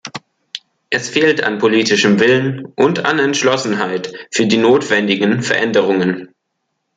Es 0.89 1.09
fehlt 1.11 1.43
an 1.43 1.59
politischem 1.59 2.19
Willen 2.19 2.65
und 2.65 3.05
an 3.05 3.19
Entschlossenheit 3.19 4.11
für 4.31 4.47
die 4.47 4.57
notwendigen 4.57 5.43
Veränderungen. 5.43 6.33